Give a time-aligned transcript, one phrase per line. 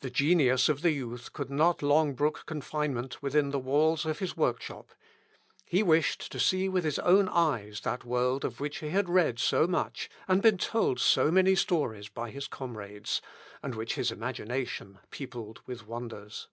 [0.00, 4.36] The genius of the youth could not long brook confinement within the walls of his
[4.36, 4.90] workshop.
[5.64, 9.38] He wished to see with his own eyes that world of which he had read
[9.38, 13.22] so much, and been told so many stories by his comrades,
[13.62, 16.48] and which his imagination peopled with wonders.